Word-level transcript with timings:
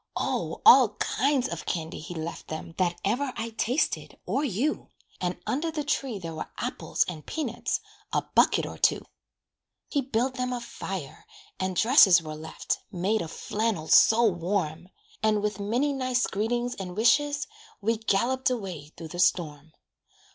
Oh! 0.17 0.63
all 0.65 0.95
kinds 0.95 1.47
of 1.47 1.67
candy 1.67 1.99
he 1.99 2.15
left 2.15 2.47
them 2.47 2.73
That 2.79 2.99
ever 3.05 3.31
I 3.37 3.49
tasted, 3.51 4.17
or 4.25 4.43
you; 4.43 4.87
And 5.19 5.37
under 5.45 5.69
the 5.69 5.83
tree 5.83 6.17
there 6.17 6.33
were 6.33 6.49
apples 6.57 7.05
And 7.07 7.23
peanuts 7.23 7.81
a 8.11 8.23
bucket 8.33 8.65
or 8.65 8.79
two. 8.79 9.05
He 9.89 10.01
built 10.01 10.37
them 10.37 10.53
a 10.53 10.59
fire, 10.59 11.27
and 11.59 11.75
dresses 11.75 12.19
Were 12.19 12.33
left, 12.33 12.79
made 12.91 13.21
of 13.21 13.29
flannel 13.31 13.87
so 13.89 14.23
warm; 14.25 14.89
And, 15.21 15.43
with 15.43 15.59
many 15.59 15.93
nice 15.93 16.25
greetings 16.25 16.73
and 16.73 16.97
wishes, 16.97 17.45
We 17.79 17.97
galloped 17.97 18.49
away 18.49 18.93
through 18.97 19.09
the 19.09 19.19
storm. 19.19 19.71